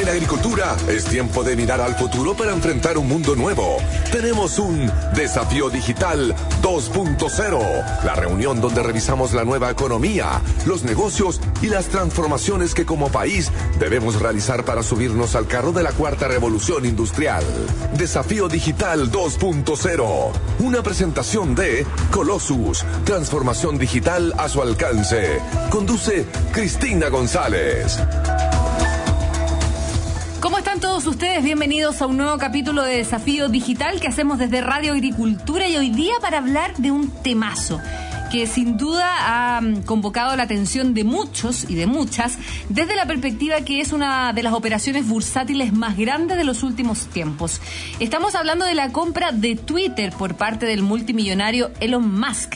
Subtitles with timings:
[0.00, 3.76] En agricultura es tiempo de mirar al futuro para enfrentar un mundo nuevo.
[4.10, 11.66] Tenemos un desafío digital 2.0, la reunión donde revisamos la nueva economía, los negocios y
[11.66, 16.86] las transformaciones que como país debemos realizar para subirnos al carro de la cuarta revolución
[16.86, 17.44] industrial.
[17.98, 25.42] Desafío digital 2.0, una presentación de Colossus, transformación digital a su alcance.
[25.68, 26.24] Conduce
[26.54, 27.98] Cristina González.
[30.80, 31.44] ¿Cómo están todos ustedes?
[31.44, 35.90] Bienvenidos a un nuevo capítulo de Desafío Digital que hacemos desde Radio Agricultura y hoy
[35.90, 37.80] día para hablar de un temazo
[38.30, 43.04] que sin duda ha mm, convocado la atención de muchos y de muchas desde la
[43.04, 47.60] perspectiva que es una de las operaciones bursátiles más grandes de los últimos tiempos.
[47.98, 52.54] Estamos hablando de la compra de Twitter por parte del multimillonario Elon Musk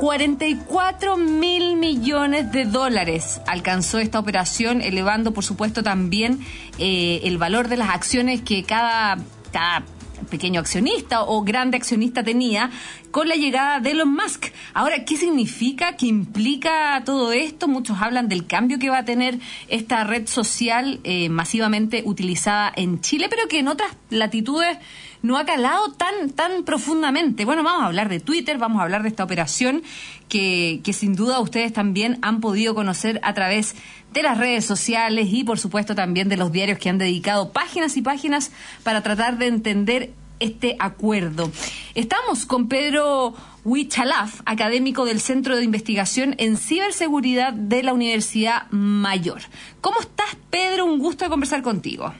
[0.00, 6.40] 44 mil millones de dólares alcanzó esta operación, elevando, por supuesto, también
[6.78, 9.18] eh, el valor de las acciones que cada,
[9.52, 9.84] cada
[10.30, 12.70] pequeño accionista o grande accionista tenía
[13.10, 14.46] con la llegada de Elon Musk.
[14.72, 15.96] Ahora, ¿qué significa?
[15.98, 17.68] ¿Qué implica todo esto?
[17.68, 19.38] Muchos hablan del cambio que va a tener
[19.68, 24.78] esta red social eh, masivamente utilizada en Chile, pero que en otras latitudes
[25.22, 27.44] no ha calado tan, tan profundamente.
[27.44, 29.82] Bueno, vamos a hablar de Twitter, vamos a hablar de esta operación
[30.28, 33.76] que, que sin duda ustedes también han podido conocer a través
[34.12, 37.96] de las redes sociales y por supuesto también de los diarios que han dedicado páginas
[37.96, 38.50] y páginas
[38.82, 40.10] para tratar de entender
[40.40, 41.52] este acuerdo.
[41.94, 49.42] Estamos con Pedro Huichalaf, académico del Centro de Investigación en Ciberseguridad de la Universidad Mayor.
[49.80, 50.86] ¿Cómo estás, Pedro?
[50.86, 52.12] Un gusto de conversar contigo.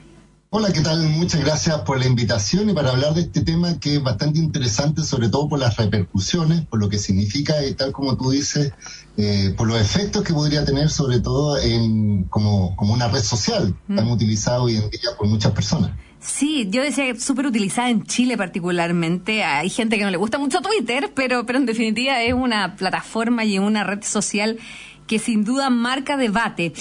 [0.53, 1.01] Hola, ¿qué tal?
[1.07, 5.01] Muchas gracias por la invitación y para hablar de este tema que es bastante interesante,
[5.01, 8.73] sobre todo por las repercusiones, por lo que significa y tal como tú dices,
[9.15, 13.73] eh, por los efectos que podría tener, sobre todo en como, como una red social
[13.87, 14.11] tan mm.
[14.11, 15.91] utilizada hoy en día por muchas personas.
[16.19, 19.45] Sí, yo decía súper utilizada en Chile particularmente.
[19.45, 23.45] Hay gente que no le gusta mucho Twitter, pero, pero en definitiva es una plataforma
[23.45, 24.59] y una red social
[25.07, 26.73] que sin duda marca debate.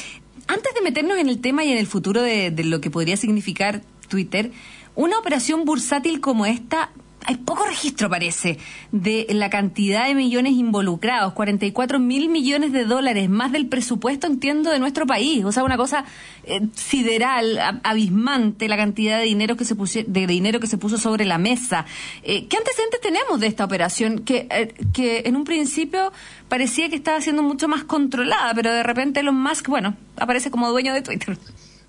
[0.51, 3.83] Antes de meternos en el tema y en el futuro de, lo que podría significar
[4.09, 4.51] Twitter,
[4.97, 6.91] una operación bursátil como esta
[7.27, 8.59] hay poco registro, parece,
[8.93, 14.71] de la cantidad de millones involucrados, 44 mil millones de dólares, más del presupuesto, entiendo,
[14.71, 15.45] de nuestro país.
[15.45, 16.05] O sea, una cosa
[16.45, 19.75] eh, sideral, abismante, la cantidad de dinero que se
[20.07, 21.85] de dinero que se puso sobre la mesa.
[22.23, 24.21] Eh, ¿Qué antecedentes tenemos de esta operación?
[24.21, 26.13] Que, eh, que en un principio
[26.49, 30.71] parecía que estaba siendo mucho más controlada, pero de repente Elon Musk, bueno, aparece como
[30.71, 31.39] dueño de Twitter.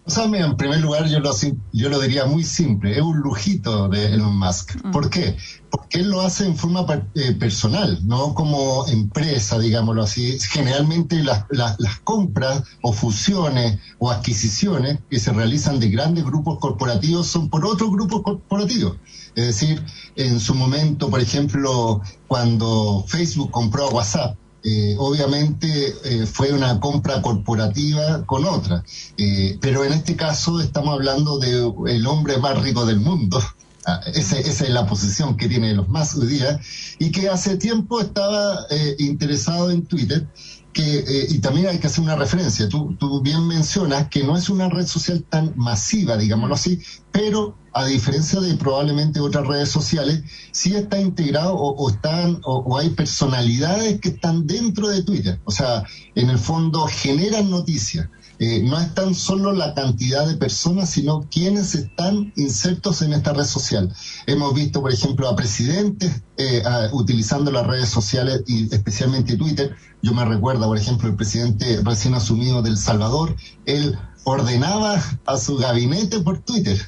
[0.03, 1.31] O sea, en primer lugar, yo lo,
[1.71, 4.83] yo lo diría muy simple, es un lujito de Elon Musk.
[4.83, 4.91] Mm.
[4.91, 5.37] ¿Por qué?
[5.69, 10.39] Porque él lo hace en forma eh, personal, no como empresa, digámoslo así.
[10.39, 17.27] Generalmente las, las, compras o fusiones o adquisiciones que se realizan de grandes grupos corporativos
[17.27, 18.97] son por otros grupos corporativos.
[19.35, 19.85] Es decir,
[20.15, 26.79] en su momento, por ejemplo, cuando Facebook compró a WhatsApp, eh, obviamente eh, fue una
[26.79, 28.83] compra corporativa con otra,
[29.17, 33.41] eh, pero en este caso estamos hablando de el hombre más rico del mundo.
[33.83, 36.59] Ah, esa, esa, es la posición que tiene los más hoy día.
[36.99, 38.67] Y que hace tiempo estaba
[38.99, 40.27] interesado en Twitter
[40.73, 44.37] que, eh, y también hay que hacer una referencia, tú, tú bien mencionas que no
[44.37, 46.79] es una red social tan masiva, digámoslo así,
[47.11, 52.89] pero a diferencia de probablemente otras redes sociales, sí está integrado o, están o, hay
[52.89, 55.39] personalidades que están dentro de Twitter.
[55.45, 55.83] O sea,
[56.15, 58.09] en el fondo generan noticias.
[58.39, 63.33] Eh, no es tan solo la cantidad de personas, sino quienes están insertos en esta
[63.33, 63.93] red social.
[64.25, 69.75] Hemos visto, por ejemplo, a presidentes eh, utilizando las redes sociales y especialmente Twitter.
[70.01, 75.57] Yo me recuerdo, por ejemplo, el presidente recién asumido del Salvador, él ordenaba a su
[75.57, 76.79] gabinete por Twitter.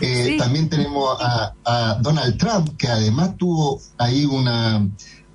[0.00, 4.86] Eh, también tenemos a Donald Trump, que además tuvo ahí una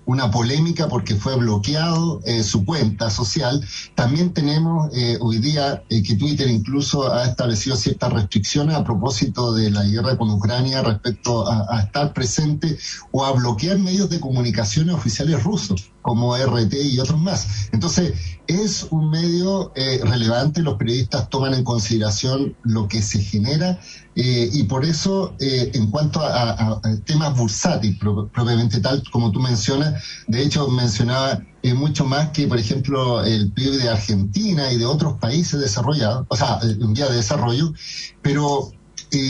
[0.07, 3.63] una polémica porque fue bloqueado eh, su cuenta social.
[3.93, 9.53] También tenemos eh, hoy día eh, que Twitter incluso ha establecido ciertas restricciones a propósito
[9.53, 12.77] de la guerra con Ucrania respecto a, a estar presente
[13.11, 17.67] o a bloquear medios de comunicación oficiales rusos como RT y otros más.
[17.73, 18.13] Entonces,
[18.47, 23.77] es un medio eh, relevante, los periodistas toman en consideración lo que se genera
[24.15, 30.01] eh, y por eso, eh, en cuanto a, temas bursátiles, propiamente tal, como tú mencionas,
[30.27, 31.43] de hecho mencionaba
[31.75, 36.37] mucho más que, por ejemplo, el PIB de Argentina y de otros países desarrollados, o
[36.37, 37.73] sea, un día de desarrollo,
[38.21, 38.71] pero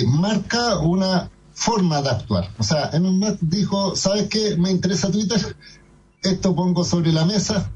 [0.06, 2.51] marca una forma de actuar.
[2.59, 4.56] O sea, en más dijo, ¿sabes qué?
[4.57, 5.57] Me interesa Twitter,
[6.23, 7.71] esto pongo sobre la mesa,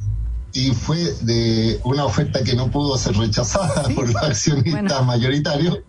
[0.54, 5.80] y fue de una oferta que no pudo ser rechazada por los accionistas mayoritarios.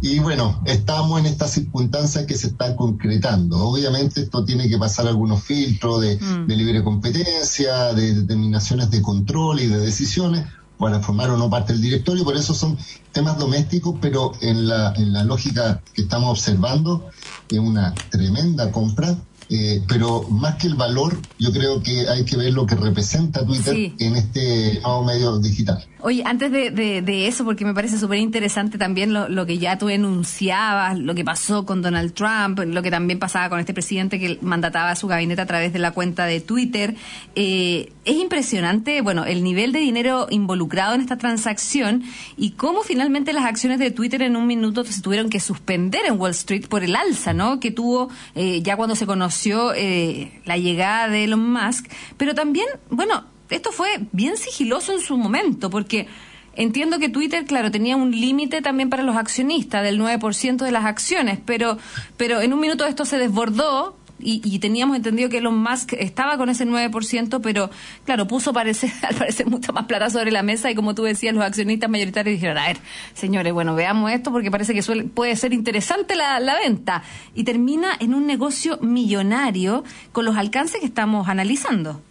[0.00, 3.58] Y bueno, estamos en esta circunstancia que se está concretando.
[3.58, 6.46] Obviamente esto tiene que pasar algunos filtros de, mm.
[6.46, 10.46] de libre competencia, de determinaciones de control y de decisiones
[10.78, 12.78] para formar o no parte del directorio, por eso son
[13.10, 17.10] temas domésticos, pero en la, en la lógica que estamos observando,
[17.50, 19.16] es una tremenda compra
[19.50, 23.46] eh, pero más que el valor, yo creo que hay que ver lo que representa
[23.46, 25.82] Twitter en este nuevo medio digital.
[26.00, 29.78] Oye, antes de, de, eso, porque me parece súper interesante también lo, lo, que ya
[29.78, 34.20] tú enunciabas, lo que pasó con Donald Trump, lo que también pasaba con este presidente
[34.20, 36.94] que mandataba a su gabinete a través de la cuenta de Twitter.
[37.34, 42.04] Eh, es impresionante, bueno, el nivel de dinero involucrado en esta transacción
[42.36, 46.20] y cómo finalmente las acciones de Twitter en un minuto se tuvieron que suspender en
[46.20, 47.58] Wall Street por el alza, ¿no?
[47.58, 51.86] Que tuvo eh, ya cuando se conoció eh, la llegada de Elon Musk.
[52.16, 56.06] Pero también, bueno, esto fue bien sigiloso en su momento, porque
[56.54, 60.84] entiendo que Twitter, claro, tenía un límite también para los accionistas del 9% de las
[60.84, 61.78] acciones, pero,
[62.16, 63.97] pero en un minuto esto se desbordó.
[64.20, 67.70] Y, teníamos entendido que Elon Musk estaba con ese 9%, pero
[68.04, 71.34] claro, puso parece, al parecer mucho más plata sobre la mesa y como tú decías,
[71.34, 72.78] los accionistas mayoritarios dijeron, a ver,
[73.14, 74.82] señores, bueno, veamos esto porque parece que
[75.14, 77.02] puede ser interesante la venta.
[77.34, 82.02] Y termina en un negocio millonario con los alcances que estamos analizando.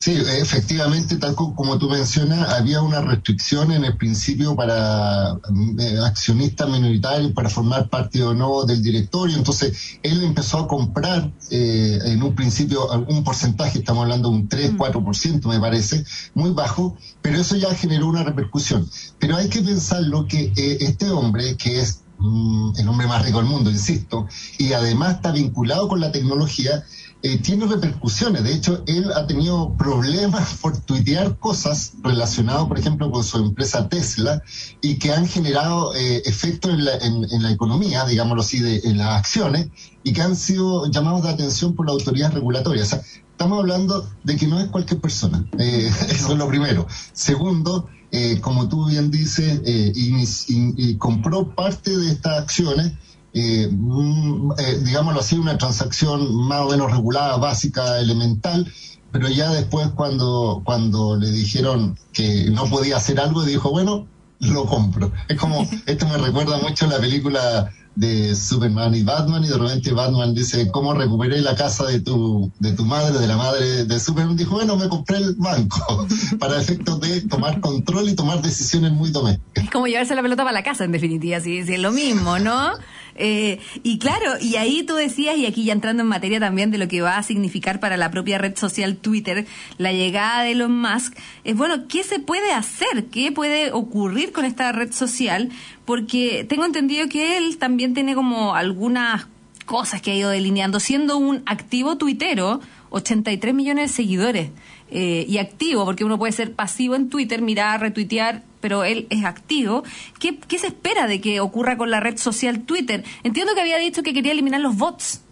[0.00, 5.38] Sí, efectivamente, tal como tú mencionas, había una restricción en el principio para
[5.78, 9.34] eh, accionistas minoritarios para formar parte o no del directorio.
[9.34, 14.48] Entonces, él empezó a comprar eh, en un principio un porcentaje, estamos hablando de un
[14.48, 15.48] 3, 4%, mm.
[15.48, 16.04] me parece,
[16.34, 18.86] muy bajo, pero eso ya generó una repercusión.
[19.18, 23.38] Pero hay que pensarlo que eh, este hombre, que es mm, el hombre más rico
[23.38, 26.84] del mundo, insisto, y además está vinculado con la tecnología,
[27.24, 28.44] eh, tiene repercusiones.
[28.44, 33.88] De hecho, él ha tenido problemas por tuitear cosas relacionadas, por ejemplo, con su empresa
[33.88, 34.42] Tesla
[34.82, 38.98] y que han generado eh, efectos en la, en, la, economía, digámoslo así, de, en
[38.98, 39.68] las acciones
[40.02, 42.82] y que han sido llamados de atención por la autoridad regulatoria.
[42.82, 45.46] Estamos hablando de que no es cualquier persona.
[45.58, 46.86] Eh, eso es lo primero.
[47.14, 52.92] Segundo, eh, como tú bien dices, y, compró parte de estas acciones
[53.34, 58.72] eh, mm, eh, digámoslo así, una transacción más o menos regulada, básica, elemental,
[59.10, 64.06] pero ya después cuando, cuando le dijeron que no podía hacer algo, dijo, bueno,
[64.38, 65.12] lo compro.
[65.28, 69.58] Es como, esto me recuerda mucho a la película de Superman y Batman y de
[69.58, 73.84] repente Batman dice, ¿cómo recuperé la casa de tu, de tu madre, de la madre
[73.84, 74.36] de Superman?
[74.36, 76.06] Dijo, bueno, me compré el banco
[76.38, 79.64] para efectos de tomar control y tomar decisiones muy domésticas.
[79.64, 82.72] Es como llevarse la pelota para la casa, en definitiva, si es lo mismo, ¿no?
[83.16, 86.78] Eh, y claro, y ahí tú decías, y aquí ya entrando en materia también de
[86.78, 89.46] lo que va a significar para la propia red social Twitter,
[89.78, 93.06] la llegada de Elon Musk, es bueno, ¿qué se puede hacer?
[93.10, 95.50] ¿Qué puede ocurrir con esta red social?
[95.84, 99.26] Porque tengo entendido que él también tiene como algunas
[99.64, 102.60] cosas que ha ido delineando, siendo un activo tuitero,
[102.90, 104.50] 83 millones de seguidores.
[104.90, 109.24] Eh, y activo, porque uno puede ser pasivo en Twitter, mirar, retuitear, pero él es
[109.24, 109.82] activo.
[110.20, 113.02] ¿Qué, ¿Qué se espera de que ocurra con la red social Twitter?
[113.24, 115.22] Entiendo que había dicho que quería eliminar los bots.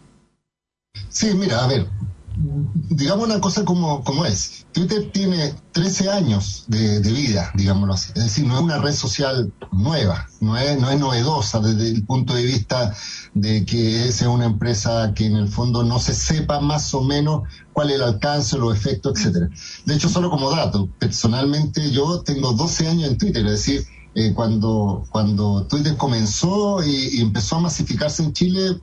[1.08, 1.87] Sí, mira, a ver,
[2.34, 4.67] digamos una cosa como, como es.
[4.73, 8.12] Twitter tiene 13 años de, vida, digámoslo así.
[8.14, 12.05] Es decir, no es una red social nueva, no es, no es novedosa desde el
[12.05, 12.95] punto de vista
[13.35, 17.42] de que es una empresa que en el fondo no se sepa más o menos
[17.73, 19.49] cuál es el alcance, los efectos, etcétera.
[19.85, 24.33] De hecho, solo como dato, personalmente yo tengo 12 años en Twitter, es decir, eh,
[24.35, 28.78] cuando, cuando Twitter comenzó y, empezó a masificarse en Chile,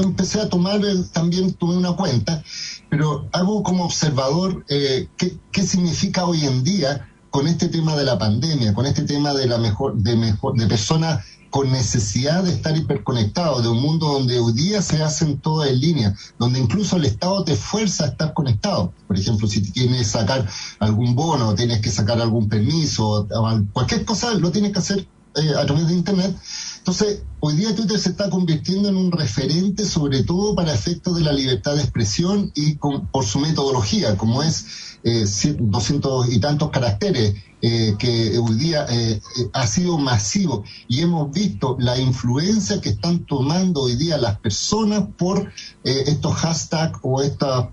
[0.00, 0.80] empecé a tomar,
[1.12, 2.42] también tuve una cuenta,
[2.90, 8.04] pero hago como observador eh, qué, qué significa hoy en día con este tema de
[8.04, 12.50] la pandemia, con este tema de la mejor, de mejor, de personas con necesidad de
[12.50, 16.96] estar hiperconectado, de un mundo donde hoy día se hacen todo en línea, donde incluso
[16.96, 18.92] el Estado te fuerza a estar conectado.
[19.06, 20.48] Por ejemplo, si tienes que sacar
[20.80, 23.28] algún bono, tienes que sacar algún permiso,
[23.72, 26.36] cualquier cosa lo tienes que hacer eh, a través de Internet.
[26.78, 31.22] Entonces, hoy día Twitter se está convirtiendo en un referente sobre todo para efectos de
[31.22, 34.66] la libertad de expresión y por su metodología, como es
[35.02, 35.24] eh,
[35.58, 37.34] 200 y tantos caracteres
[37.66, 42.90] eh, que hoy día eh, eh, ha sido masivo y hemos visto la influencia que
[42.90, 45.50] están tomando hoy día las personas por
[45.82, 47.68] estos hashtags o estos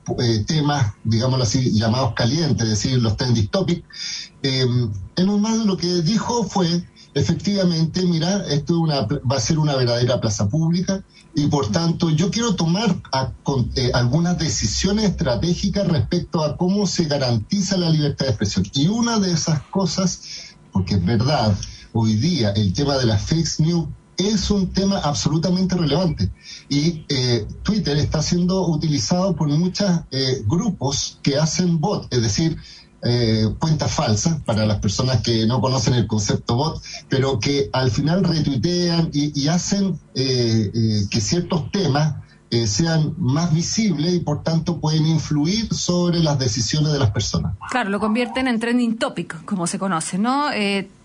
[0.48, 3.84] temas, digámoslo así, llamados calientes, es decir, los trending topics.
[4.44, 4.65] Eh,
[5.39, 10.48] más lo que dijo fue efectivamente, mira, esto una, va a ser una verdadera plaza
[10.48, 11.03] pública
[11.34, 13.01] y por tanto yo quiero tomar
[13.75, 18.65] eh, algunas decisiones estratégicas respecto a cómo se garantiza la libertad de expresión.
[18.74, 20.22] Y una de esas cosas,
[20.72, 21.56] porque es verdad,
[21.94, 23.88] hoy día el tema de las fake news
[24.18, 26.32] es un tema absolutamente relevante.
[26.70, 32.58] Y eh, Twitter está siendo utilizado por muchos eh, grupos que hacen bot, es decir,
[33.03, 37.89] eh, cuentas falsas para las personas que no conocen el concepto bot, pero que al
[37.89, 42.15] final retuitean y, hacen eh, eh, que ciertos temas
[42.65, 47.55] sean más visibles y por tanto pueden influir sobre las decisiones de las personas.
[47.70, 50.50] Claro, lo convierten en trending topic, como se conoce, ¿no?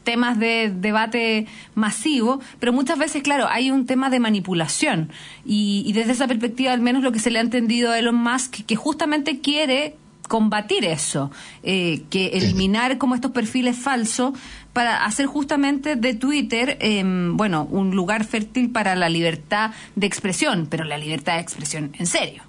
[0.02, 5.10] temas de debate masivo, pero muchas veces, claro, hay un tema de manipulación.
[5.44, 8.14] Y, y, desde esa perspectiva, al menos lo que se le ha entendido a Elon
[8.14, 9.96] Musk, que justamente quiere
[10.26, 11.30] combatir eso,
[11.62, 14.32] eh, que eliminar como estos perfiles falsos
[14.72, 20.66] para hacer justamente de Twitter, em, bueno, un lugar fértil para la libertad de expresión,
[20.70, 22.42] pero la libertad de expresión en serio.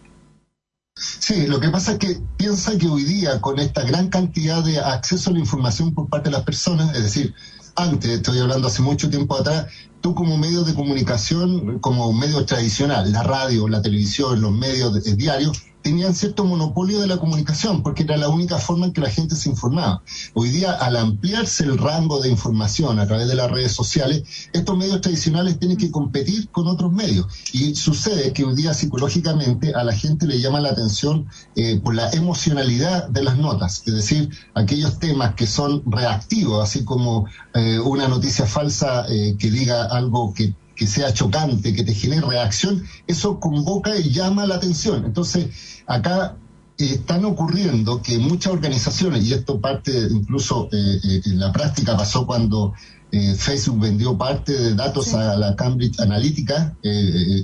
[0.96, 4.80] Sí, lo que pasa es que piensa que hoy día con esta gran cantidad de
[4.80, 7.36] acceso a la información por parte de las personas, es decir,
[7.76, 9.68] antes, estoy hablando hace mucho tiempo atrás,
[10.16, 16.14] como medio de comunicación, como medio tradicional, la radio, la televisión, los medios diarios, tenían
[16.14, 19.48] cierto monopolio de la comunicación, porque era la única forma en que la gente se
[19.48, 20.04] informaba.
[20.34, 24.78] Hoy día, al ampliarse el rango de información a través de las redes sociales, estos
[24.78, 27.28] medios tradicionales tienen que competir con otros medios.
[27.54, 31.96] Y sucede que hoy día psicológicamente a la gente le llama la atención eh, por
[31.96, 37.80] la emocionalidad de las notas, es decir, aquellos temas que son reactivos, así como eh,
[37.80, 42.84] una noticia falsa eh, que diga algo que que sea chocante, que te genere reacción,
[43.08, 45.04] eso convoca y llama la atención.
[45.06, 46.38] Entonces, acá
[46.78, 51.98] eh, están ocurriendo que muchas organizaciones, y esto parte incluso eh, eh, en la práctica
[51.98, 52.74] pasó cuando
[53.12, 56.76] Facebook vendió parte de datos a la Cambridge Analytica,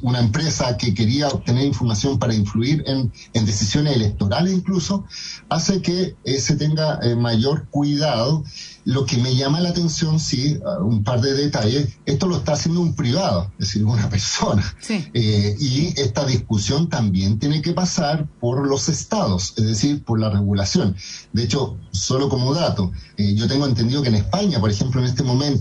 [0.02, 5.06] una empresa que quería obtener información para influir en, en decisiones electorales incluso,
[5.50, 8.44] hace que se tenga mayor cuidado
[8.86, 12.82] lo que me llama la atención, sí, un par de detalles, esto lo está haciendo
[12.82, 14.64] un privado, es decir, una persona.
[14.90, 20.30] Eh, y esta discusión también tiene que pasar por los estados, es decir, por la
[20.30, 20.96] regulación.
[21.32, 25.08] De hecho, solo como dato, eh, yo tengo entendido que en España, por ejemplo, en
[25.08, 25.53] este momento,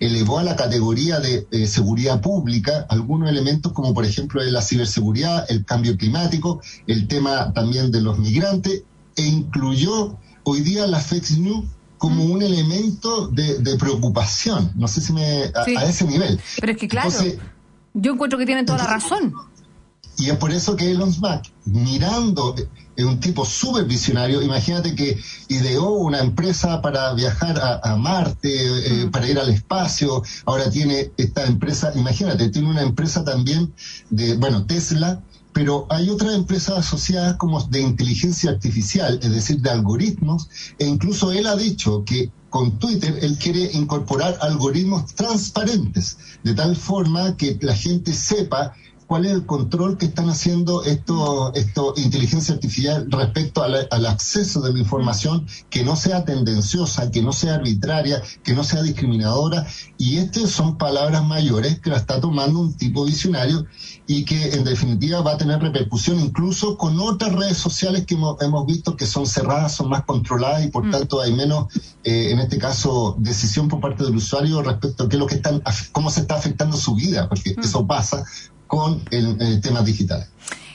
[0.00, 5.44] elevó a la categoría de eh, seguridad pública algunos elementos como, por ejemplo, la ciberseguridad,
[5.48, 8.82] el cambio climático, el tema también de los migrantes,
[9.16, 11.64] e incluyó hoy día la fake news
[11.98, 14.72] como un elemento de, preocupación.
[14.74, 15.50] No sé si me.
[15.54, 16.40] A, ese nivel.
[16.60, 17.10] Pero es que, claro,
[17.94, 19.34] yo encuentro que tienen toda la razón.
[20.18, 22.54] Y es por eso que Elon Musk, mirando,
[22.96, 25.18] es un tipo súper visionario, imagínate que
[25.48, 31.44] ideó una empresa para viajar a, Marte, eh, para ir al espacio, ahora tiene esta
[31.44, 33.74] empresa, imagínate, tiene una empresa también
[34.08, 39.70] de, bueno, Tesla, pero hay otras empresas asociadas como de inteligencia artificial, es decir, de
[39.70, 46.54] algoritmos, e incluso él ha dicho que con Twitter él quiere incorporar algoritmos transparentes, de
[46.54, 48.74] tal forma que la gente sepa
[49.06, 54.72] cuál es el control que están haciendo esto, esto inteligencia artificial respecto al acceso de
[54.72, 59.66] la información que no sea tendenciosa, que no sea arbitraria, que no sea discriminadora.
[59.96, 63.66] Y estas son palabras mayores que la está tomando un tipo visionario
[64.06, 68.66] y que en definitiva va a tener repercusión incluso con otras redes sociales que hemos,
[68.66, 70.90] visto que son cerradas, son más controladas y por mm.
[70.90, 71.66] tanto hay menos,
[72.04, 75.36] eh, en este caso, decisión por parte del usuario respecto a qué es lo que
[75.36, 77.60] están, cómo se está afectando su vida, porque mm.
[77.60, 78.24] eso pasa
[78.66, 80.26] con el, tema digital.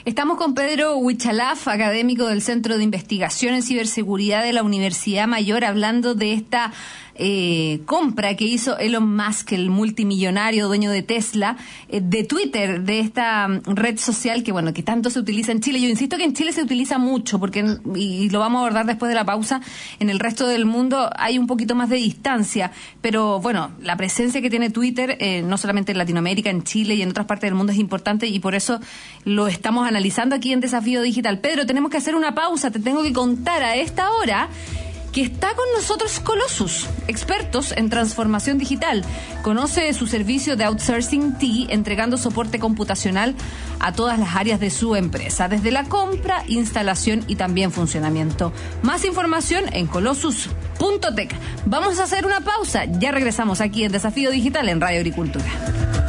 [0.04, 5.64] Estamos con Pedro Huichalaf, académico del Centro de Investigación en Ciberseguridad de la Universidad Mayor,
[5.64, 6.74] hablando de esta
[7.24, 11.56] eh, compra que hizo Elon Musk, el multimillonario dueño de Tesla,
[11.88, 15.62] eh, de Twitter, de esta mm, red social que, bueno, que tanto se utiliza en
[15.62, 15.80] Chile.
[15.80, 19.10] Yo insisto que en Chile se utiliza mucho, porque, y, lo vamos a abordar después
[19.10, 19.62] de la pausa,
[20.00, 24.42] en el resto del mundo hay un poquito más de distancia, pero bueno, la presencia
[24.42, 27.56] que tiene Twitter, eh, no solamente en Latinoamérica, en Chile y en otras partes del
[27.56, 28.80] mundo es importante y por eso
[29.26, 31.38] lo estamos analizando aquí en Desafío Digital.
[31.38, 34.50] Pedro, tenemos que hacer una pausa, te tengo que contar a esta hora
[35.12, 39.04] que está con nosotros Colossus, expertos en transformación digital.
[39.42, 43.36] Conoce su servicio de outsourcing T, entregando soporte computacional
[43.80, 48.54] a todas las áreas de su empresa, desde la compra, instalación y también funcionamiento.
[48.84, 51.36] Más información en colossus.tech.
[51.66, 52.86] Vamos a hacer una pausa.
[52.86, 56.01] Ya regresamos aquí en Desafío Digital en Radio Agricultura.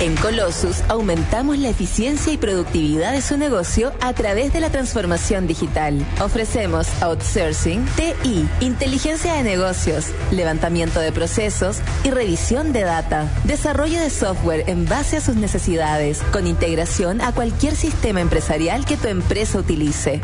[0.00, 5.46] En Colossus aumentamos la eficiencia y productividad de su negocio a través de la transformación
[5.46, 6.04] digital.
[6.20, 13.30] Ofrecemos outsourcing, TI, inteligencia de negocios, levantamiento de procesos y revisión de data.
[13.44, 18.96] Desarrollo de software en base a sus necesidades, con integración a cualquier sistema empresarial que
[18.96, 20.20] tu empresa utilice.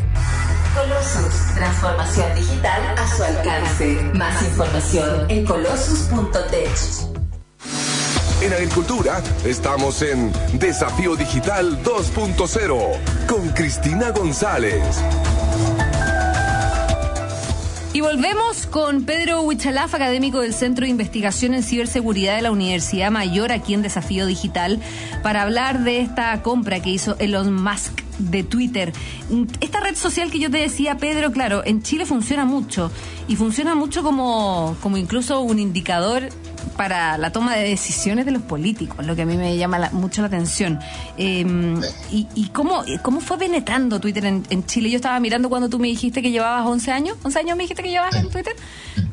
[0.74, 4.10] Colossus, transformación digital a su alcance.
[4.14, 7.19] Más información en colossus.tech.
[8.42, 14.82] En agricultura estamos en Desafío Digital 2.0 con Cristina González.
[17.92, 23.10] Y volvemos con Pedro Huichalaf, académico del Centro de Investigación en Ciberseguridad de la Universidad
[23.10, 24.80] Mayor, aquí en Desafío Digital,
[25.22, 28.94] para hablar de esta compra que hizo Elon Musk de Twitter.
[29.60, 32.90] Esta red social que yo te decía, Pedro, claro, en Chile funciona mucho
[33.28, 36.30] y funciona mucho como, como incluso un indicador
[36.76, 40.22] para la toma de decisiones de los políticos, lo que a mí me llama mucho
[40.22, 40.78] la atención.
[41.16, 44.90] Em, y, cómo, cómo fue penetrando Twitter en, Chile?
[44.90, 47.16] Yo estaba mirando cuando tú me dijiste que llevabas 11 años.
[47.22, 48.54] ¿11 años me dijiste que llevabas en Twitter?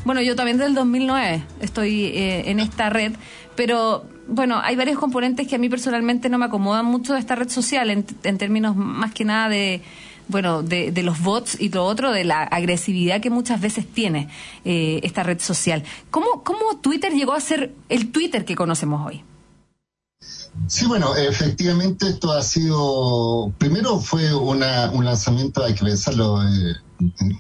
[0.06, 3.14] Bueno, yo también del 2009 estoy eh, en esta red,
[3.56, 7.36] pero bueno, hay varios componentes que a mí personalmente no me acomodan mucho de esta
[7.36, 9.82] red social en, en términos más que nada de
[10.28, 14.30] bueno, de, de, los bots y lo otro, de la agresividad que muchas veces tiene
[14.66, 15.84] eh, esta red social.
[16.12, 19.24] ¿Cómo, ¿Cómo Twitter llegó a ser el Twitter que conocemos hoy?
[20.68, 26.76] Sí, bueno, efectivamente esto ha sido, primero fue una, un lanzamiento, hay que pensarlo, eh,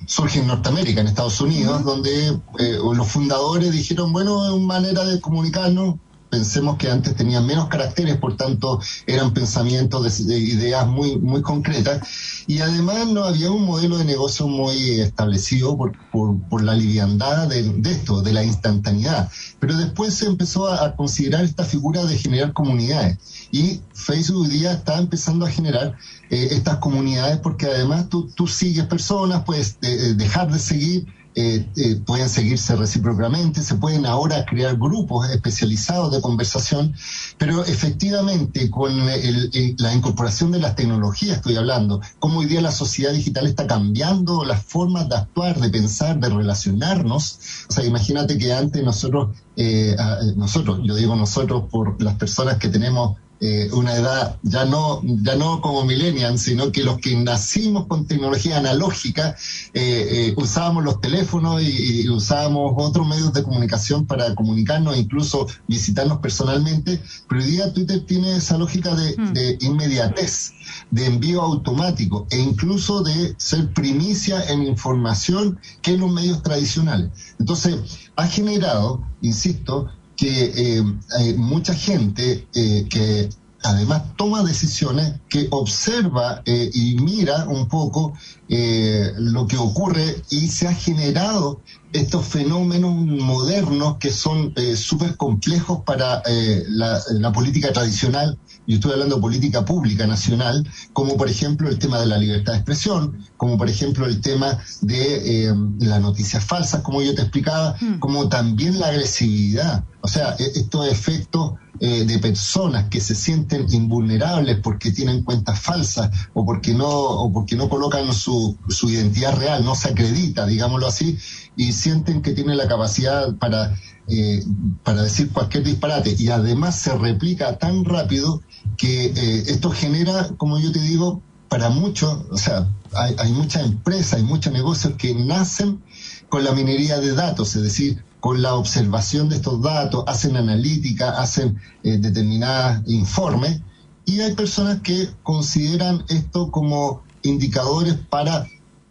[0.06, 5.04] surge en Norteamérica, en Estados Unidos, donde eh, los fundadores dijeron, bueno, es una manera
[5.04, 5.96] de comunicarnos,
[6.30, 12.02] pensemos que antes tenían menos caracteres, por tanto eran pensamientos de, ideas muy, muy concretas
[12.48, 17.92] y además no había un modelo de negocio muy establecido por, por, la liviandad de,
[17.92, 19.30] esto, de la instantaneidad.
[19.60, 23.18] Pero después se empezó a, considerar esta figura de generar comunidades
[23.52, 25.98] y Facebook hoy día está empezando a generar
[26.30, 31.06] eh, estas comunidades porque además tú, sigues personas, puedes eh, dejar de seguir
[31.40, 36.96] eh, eh, pueden seguirse recíprocamente, se pueden ahora crear grupos especializados de conversación,
[37.38, 43.14] pero efectivamente con la incorporación de las tecnologías estoy hablando, cómo hoy día la sociedad
[43.14, 47.40] digital está cambiando las formas de actuar, de pensar, de relacionarnos.
[47.70, 49.96] O sea, imagínate que antes nosotros, eh,
[50.36, 55.36] nosotros, yo digo nosotros por las personas que tenemos eh, una edad ya no, ya
[55.36, 59.36] no como millennials, sino que los que nacimos con tecnología analógica
[59.74, 66.20] eh, eh, usábamos los teléfonos y, usábamos otros medios de comunicación para comunicarnos, incluso visitarnos
[66.20, 69.34] personalmente, pero hoy día Twitter tiene esa lógica de, hmm.
[69.34, 70.54] de inmediatez,
[70.90, 77.12] de envío automático e incluso de ser primicia en información que en los medios tradicionales.
[77.40, 80.84] Entonces, ha generado, insisto, que eh,
[81.18, 83.30] hay mucha gente eh, que
[83.64, 88.14] además toma decisiones, que observa eh, y mira un poco
[88.50, 91.62] lo que ocurre y se ha generado
[91.94, 96.22] estos fenómenos modernos que son súper complejos para
[96.68, 101.80] la, la, política tradicional, yo estoy hablando de política pública nacional, como por ejemplo el
[101.80, 106.82] tema de la libertad de expresión, como por ejemplo el tema de las noticias falsas,
[106.82, 108.00] como yo te explicaba, hmm.
[108.00, 109.86] como también la agresividad.
[110.02, 115.60] O sea, e-, estos efectos eh, de personas que se sienten invulnerables porque tienen cuentas
[115.60, 120.46] falsas o porque no, o porque no colocan su, su identidad real, no se acredita,
[120.46, 121.18] digámoslo así,
[121.56, 123.74] y sienten que tienen la capacidad para,
[124.08, 124.44] eh,
[124.84, 126.16] para decir cualquier disparate.
[126.20, 128.42] Y además se replica tan rápido
[128.76, 133.66] que eh, esto genera, como yo te digo, para muchos, o sea, hay, hay muchas
[133.66, 135.82] empresas, hay muchos negocios que nacen
[136.28, 141.12] con la minería de datos, es decir, con la observación de estos datos, hacen analítica,
[141.12, 143.62] hacen eh, determinados informes,
[144.04, 148.46] y hay personas que consideran esto como indicadores para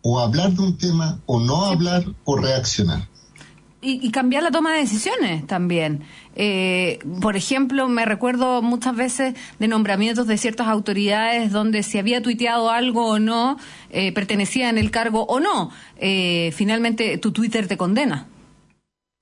[0.08, 3.08] o hablar de un tema, o no hablar, o reaccionar.
[3.82, 6.04] Y, cambiar la toma de decisiones también.
[6.36, 12.22] Eh, por ejemplo, me recuerdo muchas veces de nombramientos de ciertas autoridades donde si había
[12.22, 13.58] tuiteado algo o no,
[13.90, 15.70] eh, pertenecía en el cargo o no.
[15.98, 18.28] Eh, finalmente, tu Twitter te condena.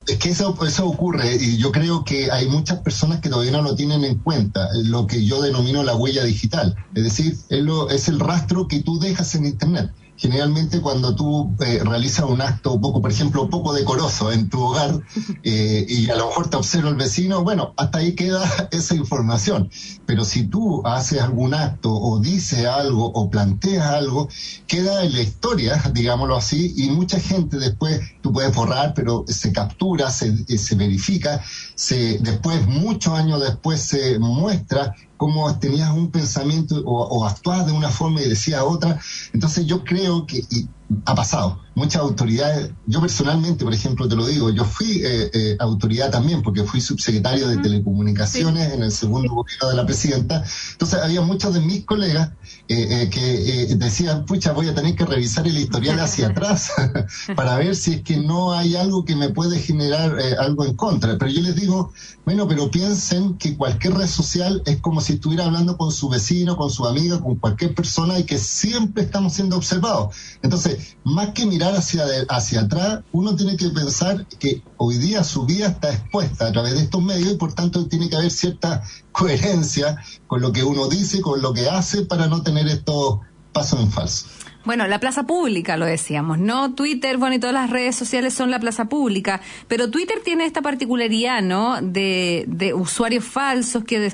[0.07, 3.63] Es que eso, eso ocurre y yo creo que hay muchas personas que todavía no
[3.63, 6.77] lo tienen en cuenta, eh, lo que yo denomino la huella digital.
[6.95, 9.91] Es decir, es, lo, es el rastro que tú dejas en Internet.
[10.17, 15.01] Generalmente cuando tú eh, realizas un acto poco, por ejemplo, poco decoroso en tu hogar
[15.43, 19.71] eh, y a lo mejor te observa el vecino, bueno, hasta ahí queda esa información.
[20.07, 24.29] Pero si tú haces algún acto o dices algo o planteas algo,
[24.67, 29.53] queda en la historia, digámoslo así, y mucha gente después, tú puedes borrar, pero se
[29.53, 31.43] captura, se, se verifica,
[31.75, 37.73] se, después, muchos años después, se muestra cómo tenías un pensamiento o, o actuabas de
[37.73, 38.99] una forma y decías otra.
[39.33, 40.69] Entonces yo creo que y
[41.07, 41.61] ha pasado.
[41.75, 46.41] Muchas autoridades, yo personalmente, por ejemplo, te lo digo, yo fui eh, eh, autoridad también
[46.43, 50.45] porque fui subsecretario de Telecomunicaciones en el segundo gobierno de la presidenta.
[50.73, 52.31] Entonces había muchos de mis colegas
[52.69, 56.71] eh, que decían, pucha, voy a tener que revisar el historial hacia atrás
[57.37, 61.19] para ver si es que no hay algo que me puede generar algo en contra.
[61.19, 61.93] Pero yo les digo,
[62.25, 66.57] bueno, pero piensen que cualquier red social es como si estuviera hablando con su vecino,
[66.57, 70.15] con su amiga, con cualquier persona y que siempre estamos siendo observados.
[70.41, 70.74] Entonces,
[71.05, 75.69] más que mirar hacia, hacia atrás, uno tiene que pensar que hoy día su vida
[75.69, 78.83] está expuesta a través de estos medios y por tanto tiene que haber cierta
[79.13, 83.21] coherencia con lo que uno dice, con lo que hace para no tener estos
[83.53, 84.27] pasos en falso.
[84.65, 86.75] Bueno, la plaza pública, lo decíamos, ¿no?
[86.75, 90.63] Twitter, bueno, y todas las redes sociales son la plaza pública, pero Twitter tiene esta
[90.63, 91.83] particularidad, ¿no?
[91.83, 94.11] De, de usuarios falsos que,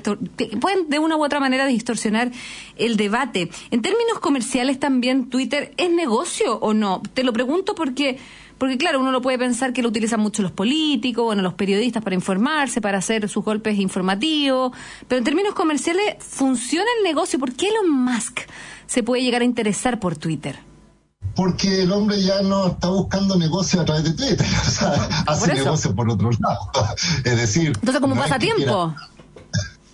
[0.60, 2.32] pueden de una u otra manera distorsionar
[2.76, 3.48] el debate.
[3.70, 7.00] En términos comerciales también, Twitter, ¿es negocio o no?
[7.14, 8.18] Te lo pregunto porque...
[8.61, 12.03] Porque claro, uno lo puede pensar que lo utilizan mucho los políticos, bueno, los periodistas
[12.05, 14.73] para informarse, para hacer sus golpes informativos,
[15.09, 17.38] pero en términos comerciales, ¿funciona el negocio?
[17.38, 18.40] ¿Por qué Elon Musk
[18.87, 20.59] se puede llegar a interesar por Twitter?
[21.35, 24.92] Porque el hombre ya no está buscando negocio a través de Twitter, o sea,
[25.27, 26.70] hace negocio por otro lado.
[27.25, 27.68] es decir.
[27.68, 28.94] Entonces, como pasatiempo.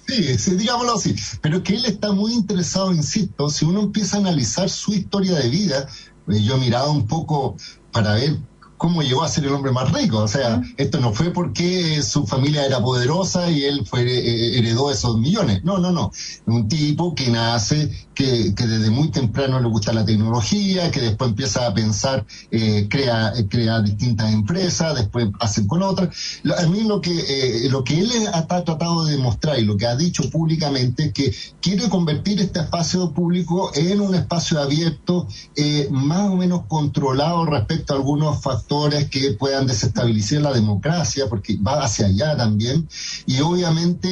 [0.08, 1.14] Sí, sí, digámoslo así.
[1.40, 5.50] Pero que él está muy interesado, insisto, si uno empieza a analizar su historia de
[5.50, 5.86] vida,
[6.26, 7.56] eh, yo he mirado un poco
[7.92, 8.36] para ver
[8.76, 10.18] cómo llegó a ser el hombre más rico.
[10.18, 14.90] O sea, esto no fue porque su familia era poderosa y él fue, eh, heredó
[14.90, 15.64] esos millones.
[15.64, 16.12] No, no, no.
[16.46, 21.30] Un tipo que nace, que, que, desde muy temprano le gusta la tecnología, que después
[21.30, 26.14] empieza a pensar, eh, crea, crea distintas empresas, después hacen con otras.
[26.58, 29.86] A mí lo que, eh, lo que él ha tratado de demostrar y lo que
[29.86, 35.88] ha dicho públicamente es que quiere convertir este espacio público en un espacio abierto, eh,
[35.90, 38.65] más o menos controlado respecto a algunos factores
[39.10, 42.88] que puedan desestabilizar la democracia, porque va hacia allá también.
[43.26, 44.08] Y obviamente,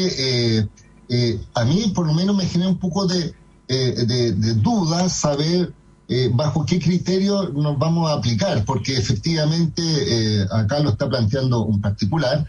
[0.58, 0.68] eh,
[1.08, 3.34] eh, a mí por lo menos me genera un poco de
[3.68, 5.72] eh, de, de dudas saber
[6.08, 11.80] eh, bajo qué criterio nos vamos a aplicar, porque efectivamente acá lo está planteando un
[11.80, 12.46] particular,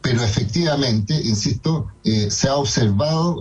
[0.00, 3.40] pero efectivamente, insisto, se ha observado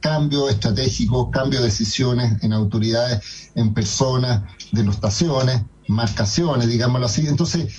[0.00, 7.26] cambios estratégicos, cambios de decisiones en autoridades, en personas, denostaciones, marcaciones, digámoslo así.
[7.26, 7.72] Entonces,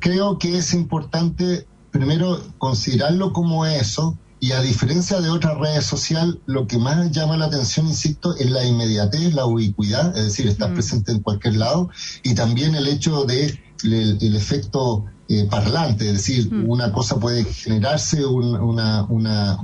[0.00, 6.34] creo que es importante primero considerarlo como eso, y a diferencia de otras redes sociales,
[6.44, 10.70] lo que más llama la atención, insisto, es la inmediatez, la ubicuidad, es decir, estar
[10.70, 10.74] mm.
[10.74, 11.88] presente en cualquier lado,
[12.22, 16.68] y también el hecho de el, efecto eh, parlante, es decir, mm.
[16.68, 19.58] una cosa puede generarse una, una,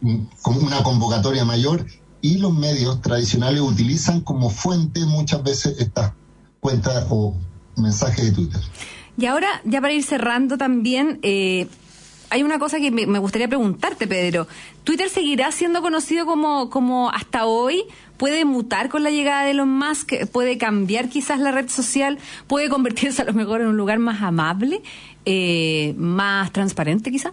[0.00, 1.84] una convocatoria mayor
[2.22, 6.12] y los medios tradicionales utilizan como fuente muchas veces estas
[6.66, 7.32] cuentas o
[7.76, 8.60] mensajes de Twitter.
[9.16, 11.68] Y ahora, ya para ir cerrando también, eh,
[12.28, 14.48] hay una cosa que me, gustaría preguntarte, Pedro.
[14.82, 17.84] ¿Twitter seguirá siendo conocido como, como hasta hoy?
[18.16, 20.12] ¿Puede mutar con la llegada de Elon Musk?
[20.32, 22.18] ¿Puede cambiar quizás la red social?
[22.48, 24.82] ¿Puede convertirse a lo mejor en un lugar más amable?
[25.24, 27.32] Eh, ¿Más transparente quizás?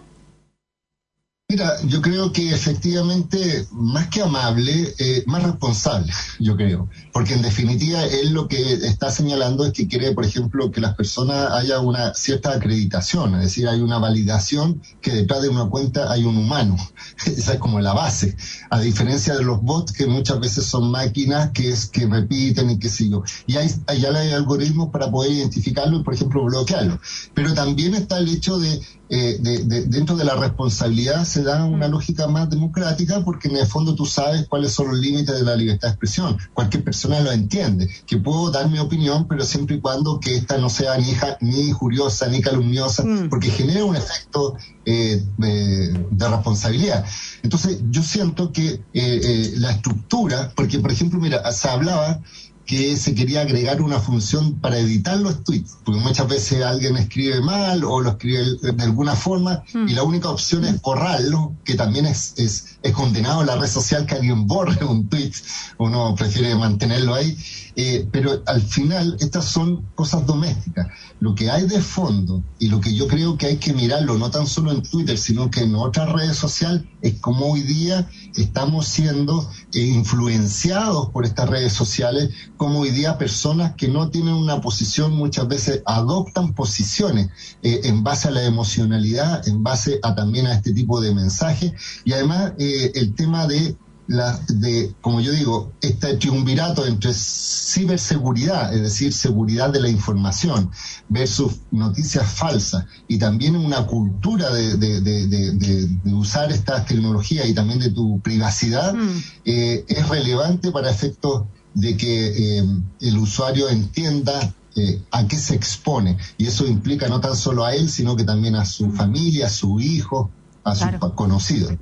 [1.48, 6.88] Mira, yo creo que efectivamente, más que amable, eh, más responsable, yo creo.
[7.14, 10.96] Porque en definitiva, él lo que está señalando es que quiere, por ejemplo, que las
[10.96, 16.10] personas haya una cierta acreditación, es decir, hay una validación que detrás de una cuenta
[16.10, 16.76] hay un humano.
[17.24, 18.36] Esa es como la base.
[18.68, 22.80] A diferencia de los bots que muchas veces son máquinas que es que repiten y
[22.80, 23.22] qué sé yo.
[23.46, 26.98] Y hay, hay algoritmos para poder identificarlo y, por ejemplo, bloquearlo.
[27.32, 29.38] Pero también está el hecho de eh,
[29.86, 34.06] dentro de la responsabilidad se da una lógica más democrática porque en el fondo tú
[34.06, 36.38] sabes cuáles son los límites de la libertad de expresión.
[36.54, 40.58] Cualquier persona lo entiende, que puedo dar mi opinión, pero siempre y cuando que esta
[40.58, 43.28] no sea ni, ni injuriosa ni calumniosa, mm.
[43.28, 47.04] porque genera un efecto eh, de, responsabilidad.
[47.42, 52.20] Entonces yo siento que eh, la estructura, porque por ejemplo, mira, se hablaba
[52.66, 57.40] que se quería agregar una función para editar los tweets, porque muchas veces alguien escribe
[57.40, 62.06] mal o lo escribe de alguna forma y la única opción es borrarlo, que también
[62.06, 65.32] es, es, es condenado en la red social que alguien borre un tweet,
[65.78, 67.36] uno prefiere mantenerlo ahí,
[67.76, 70.86] eh, pero al final estas son cosas domésticas.
[71.20, 74.30] Lo que hay de fondo y lo que yo creo que hay que mirarlo, no
[74.30, 78.86] tan solo en Twitter, sino que en otras redes sociales, es como hoy día estamos
[78.86, 84.60] siendo eh, influenciados por estas redes sociales, como hoy día personas que no tienen una
[84.60, 87.30] posición muchas veces adoptan posiciones
[87.62, 91.72] eh, en base a la emocionalidad, en base a también a este tipo de mensajes
[92.04, 98.74] y además eh, el tema de la, de, como yo digo, este triunvirato entre ciberseguridad,
[98.74, 100.70] es decir, seguridad de la información,
[101.08, 107.78] versus noticias falsas, y también una cultura de, de, de, usar estas tecnologías y también
[107.78, 109.22] de tu privacidad, mm.
[109.46, 112.64] eh, es relevante para efectos de que eh,
[113.00, 116.16] el usuario entienda eh, a qué se expone.
[116.38, 118.92] Y eso implica no tan solo a él, sino que también a su mm.
[118.96, 120.30] familia, a su hijo,
[120.64, 121.74] a sus conocidos.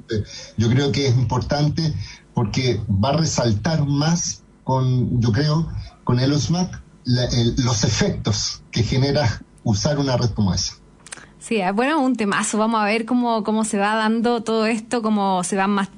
[0.57, 1.95] Yo creo que es importante
[2.35, 5.69] porque va a resaltar más con, yo creo,
[6.05, 10.75] con el OSMAC los efectos que genera usar una red como esa.
[11.39, 12.59] Sí, bueno, un temazo.
[12.59, 15.89] Vamos a ver cómo, cómo se va dando todo esto, cómo se van más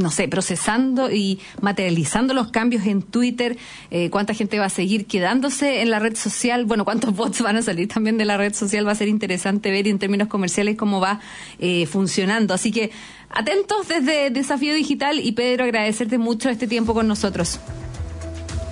[0.00, 3.56] no sé, procesando y materializando los cambios en Twitter,
[3.90, 7.56] eh, cuánta gente va a seguir quedándose en la red social, bueno, cuántos bots van
[7.56, 10.76] a salir también de la red social, va a ser interesante ver en términos comerciales
[10.76, 11.20] cómo va
[11.58, 12.54] eh, funcionando.
[12.54, 12.90] Así que
[13.28, 17.60] atentos desde Desafío Digital y Pedro, agradecerte mucho este tiempo con nosotros.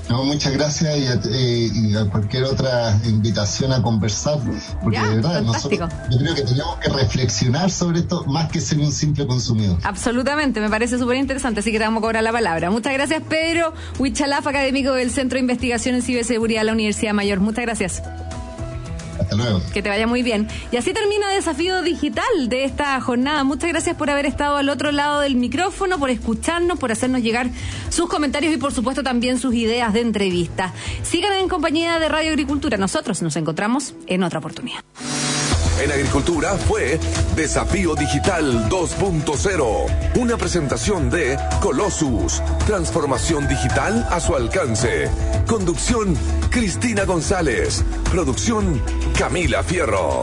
[0.08, 4.38] No, muchas gracias y a, cualquier otra invitación a conversar,
[4.82, 8.78] porque de verdad nosotros, yo creo que tenemos que reflexionar sobre esto más que ser
[8.78, 9.78] un simple consumidor.
[9.82, 12.70] Absolutamente, me parece súper interesante, así que te vamos a cobrar la palabra.
[12.70, 17.40] Muchas gracias, Pedro Huichalaf, académico del Centro de Investigación en Ciberseguridad de la Universidad Mayor.
[17.40, 18.02] Muchas gracias.
[19.28, 19.60] Hasta luego.
[19.74, 20.48] Que te vaya muy bien.
[20.72, 23.44] Y así termina desafío digital de esta jornada.
[23.44, 27.50] Muchas gracias por haber estado al otro lado del micrófono, por escucharnos, por hacernos llegar
[27.90, 30.72] sus comentarios y por supuesto también sus ideas de entrevista.
[31.02, 32.78] Sigan en compañía de Radio Agricultura.
[32.78, 34.82] Nosotros nos encontramos en otra oportunidad.
[35.80, 36.98] En Agricultura fue
[37.36, 45.08] Desafío Digital 2.0, una presentación de Colossus, transformación digital a su alcance.
[45.46, 46.16] Conducción
[46.50, 48.82] Cristina González, producción
[49.16, 50.22] Camila Fierro.